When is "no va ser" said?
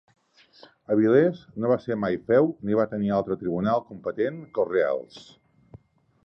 1.63-1.97